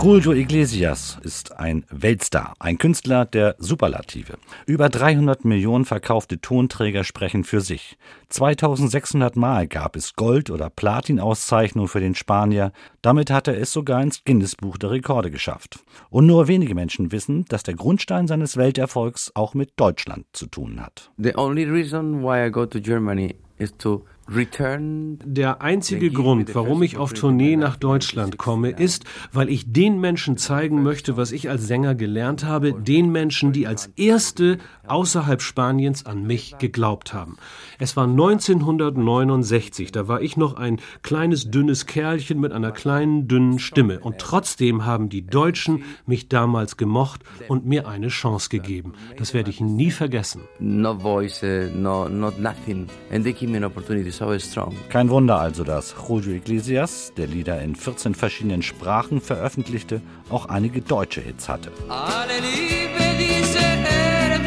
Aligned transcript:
Julio 0.00 0.32
Iglesias 0.32 1.18
ist 1.22 1.58
ein 1.58 1.84
Weltstar, 1.90 2.54
ein 2.60 2.78
Künstler 2.78 3.24
der 3.24 3.56
Superlative. 3.58 4.38
Über 4.64 4.88
300 4.88 5.44
Millionen 5.44 5.84
verkaufte 5.84 6.40
Tonträger 6.40 7.02
sprechen 7.02 7.42
für 7.42 7.60
sich. 7.60 7.98
2600 8.28 9.34
Mal 9.34 9.66
gab 9.66 9.96
es 9.96 10.14
Gold- 10.14 10.50
oder 10.50 10.70
Platin-Auszeichnungen 10.70 11.88
für 11.88 11.98
den 11.98 12.14
Spanier. 12.14 12.72
Damit 13.02 13.30
hat 13.30 13.48
er 13.48 13.58
es 13.58 13.72
sogar 13.72 14.00
ins 14.00 14.22
Guinness-Buch 14.24 14.78
der 14.78 14.92
Rekorde 14.92 15.32
geschafft. 15.32 15.80
Und 16.10 16.26
nur 16.26 16.46
wenige 16.46 16.76
Menschen 16.76 17.10
wissen, 17.10 17.44
dass 17.48 17.64
der 17.64 17.74
Grundstein 17.74 18.28
seines 18.28 18.56
Welterfolgs 18.56 19.32
auch 19.34 19.54
mit 19.54 19.72
Deutschland 19.76 20.26
zu 20.32 20.46
tun 20.46 20.80
hat. 20.80 21.10
The 21.18 21.34
only 21.36 21.64
reason 21.64 22.22
why 22.22 22.46
I 22.46 22.50
go 22.50 22.66
to 22.66 22.80
Germany 22.80 23.34
is 23.58 23.76
to 23.78 24.04
der 24.30 25.62
einzige 25.62 26.10
Grund, 26.10 26.54
warum 26.54 26.82
ich 26.82 26.98
auf 26.98 27.14
Tournee 27.14 27.56
nach 27.56 27.76
Deutschland 27.76 28.36
komme, 28.36 28.70
ist, 28.70 29.04
weil 29.32 29.48
ich 29.48 29.72
den 29.72 30.00
Menschen 30.00 30.36
zeigen 30.36 30.82
möchte, 30.82 31.16
was 31.16 31.32
ich 31.32 31.48
als 31.48 31.66
Sänger 31.66 31.94
gelernt 31.94 32.44
habe, 32.44 32.74
den 32.74 33.10
Menschen, 33.10 33.52
die 33.52 33.66
als 33.66 33.90
erste 33.96 34.58
außerhalb 34.86 35.40
Spaniens 35.40 36.04
an 36.04 36.24
mich 36.24 36.58
geglaubt 36.58 37.14
haben. 37.14 37.36
Es 37.78 37.96
war 37.96 38.04
1969, 38.04 39.92
da 39.92 40.08
war 40.08 40.20
ich 40.20 40.36
noch 40.36 40.54
ein 40.54 40.80
kleines, 41.02 41.50
dünnes 41.50 41.86
Kerlchen 41.86 42.38
mit 42.38 42.52
einer 42.52 42.72
kleinen, 42.72 43.28
dünnen 43.28 43.58
Stimme. 43.58 44.00
Und 44.00 44.18
trotzdem 44.18 44.84
haben 44.84 45.08
die 45.08 45.26
Deutschen 45.26 45.84
mich 46.06 46.28
damals 46.28 46.76
gemocht 46.76 47.22
und 47.48 47.66
mir 47.66 47.88
eine 47.88 48.08
Chance 48.08 48.50
gegeben. 48.50 48.92
Das 49.16 49.32
werde 49.32 49.50
ich 49.50 49.60
nie 49.60 49.90
vergessen. 49.90 50.42
No 50.58 50.98
voice, 50.98 51.42
no, 51.74 52.08
not 52.08 52.38
nothing. 52.38 52.88
And 53.10 53.24
they 53.24 53.32
give 53.32 53.50
me 53.50 53.56
an 53.56 53.64
opportunity 53.64 54.10
so 54.18 54.38
strong. 54.38 54.74
Kein 54.88 55.08
Wunder 55.10 55.38
also, 55.38 55.64
dass 55.64 55.94
Julio 56.08 56.32
Iglesias, 56.32 57.12
der 57.16 57.28
Lieder 57.28 57.60
in 57.62 57.76
14 57.76 58.14
verschiedenen 58.14 58.62
Sprachen 58.62 59.20
veröffentlichte, 59.20 60.00
auch 60.28 60.46
einige 60.46 60.80
deutsche 60.80 61.20
Hits 61.20 61.48
hatte. 61.48 61.70
Alle 61.88 62.38
Liebe 62.40 63.04
diese 63.16 63.58
Erde 63.58 64.44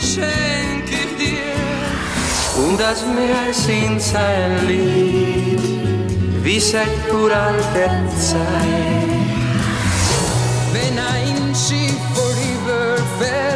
schenk 0.00 0.88
ich 0.88 1.12
dir 1.22 2.66
und 2.66 2.80
das 2.80 3.04
Meer 3.04 3.52
singt 3.52 4.00
sein 4.00 4.66
Lied 4.66 5.60
wie 6.42 6.60
seit 6.60 6.88
uralter 7.12 8.08
Zeit. 8.18 8.38
Wenn 10.72 10.98
ein 10.98 11.54
Schiff 11.54 12.00
vorüberfährt, 12.14 13.55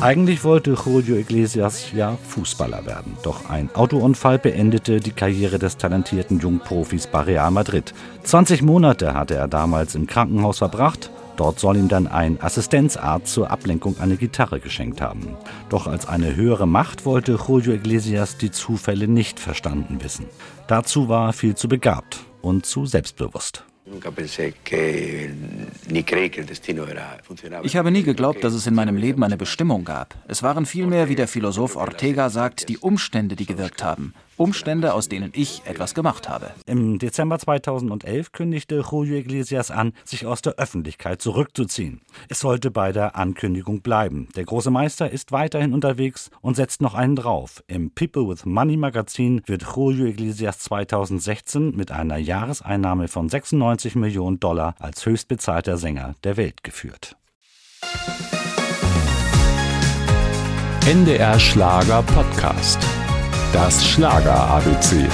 Eigentlich 0.00 0.44
wollte 0.44 0.74
Julio 0.74 1.16
Iglesias 1.16 1.92
ja 1.92 2.16
Fußballer 2.28 2.86
werden. 2.86 3.16
Doch 3.22 3.48
ein 3.48 3.70
Autounfall 3.74 4.38
beendete 4.38 5.00
die 5.00 5.12
Karriere 5.12 5.58
des 5.58 5.76
talentierten 5.76 6.38
Jungprofis 6.40 7.06
bei 7.06 7.20
Real 7.20 7.50
Madrid. 7.50 7.94
20 8.24 8.62
Monate 8.62 9.14
hatte 9.14 9.34
er 9.34 9.48
damals 9.48 9.94
im 9.94 10.06
Krankenhaus 10.06 10.58
verbracht. 10.58 11.10
Dort 11.36 11.60
soll 11.60 11.76
ihm 11.76 11.88
dann 11.88 12.06
ein 12.06 12.40
Assistenzarzt 12.40 13.32
zur 13.32 13.50
Ablenkung 13.50 13.96
eine 14.00 14.16
Gitarre 14.16 14.58
geschenkt 14.58 15.00
haben. 15.00 15.36
Doch 15.68 15.86
als 15.86 16.08
eine 16.08 16.34
höhere 16.34 16.66
Macht 16.66 17.04
wollte 17.04 17.38
Julio 17.46 17.72
Iglesias 17.72 18.38
die 18.38 18.50
Zufälle 18.50 19.06
nicht 19.06 19.38
verstanden 19.38 20.02
wissen. 20.02 20.26
Dazu 20.66 21.08
war 21.08 21.28
er 21.28 21.32
viel 21.32 21.54
zu 21.54 21.68
begabt 21.68 22.24
und 22.42 22.66
zu 22.66 22.86
selbstbewusst. 22.86 23.64
Ich 27.62 27.76
habe 27.76 27.90
nie 27.90 28.02
geglaubt, 28.02 28.42
dass 28.42 28.54
es 28.54 28.66
in 28.66 28.74
meinem 28.74 28.96
Leben 28.96 29.22
eine 29.22 29.36
Bestimmung 29.36 29.84
gab. 29.84 30.14
Es 30.26 30.42
waren 30.42 30.66
vielmehr, 30.66 31.08
wie 31.08 31.14
der 31.14 31.28
Philosoph 31.28 31.76
Ortega 31.76 32.28
sagt, 32.28 32.68
die 32.68 32.78
Umstände, 32.78 33.36
die 33.36 33.46
gewirkt 33.46 33.84
haben. 33.84 34.14
Umstände, 34.36 34.94
aus 34.94 35.08
denen 35.08 35.32
ich 35.34 35.62
etwas 35.64 35.94
gemacht 35.94 36.28
habe. 36.28 36.50
Im 36.66 36.98
Dezember 36.98 37.38
2011 37.38 38.32
kündigte 38.32 38.84
Julio 38.90 39.16
Iglesias 39.16 39.70
an, 39.70 39.92
sich 40.04 40.26
aus 40.26 40.42
der 40.42 40.54
Öffentlichkeit 40.54 41.22
zurückzuziehen. 41.22 42.02
Es 42.28 42.40
sollte 42.40 42.70
bei 42.70 42.92
der 42.92 43.16
Ankündigung 43.16 43.80
bleiben. 43.80 44.28
Der 44.36 44.44
große 44.44 44.70
Meister 44.70 45.10
ist 45.10 45.32
weiterhin 45.32 45.72
unterwegs 45.72 46.30
und 46.40 46.56
setzt 46.56 46.80
noch 46.80 46.94
einen 46.94 47.16
drauf. 47.16 47.62
Im 47.66 47.90
People 47.90 48.28
with 48.28 48.44
Money 48.44 48.76
Magazin 48.76 49.42
wird 49.46 49.64
Julio 49.74 50.06
Iglesias 50.06 50.58
2016 50.60 51.74
mit 51.74 51.90
einer 51.90 52.16
Jahreseinnahme 52.16 53.08
von 53.08 53.28
96 53.28 53.94
Millionen 53.96 54.40
Dollar 54.40 54.74
als 54.78 55.04
höchstbezahlter 55.06 55.76
Sänger 55.76 56.14
der 56.24 56.36
Welt 56.36 56.62
geführt. 56.62 57.16
NDR 60.86 61.40
Schlager 61.40 62.02
Podcast. 62.02 62.78
Das 63.56 63.82
Schlager 63.86 64.36
ABC. 64.50 65.08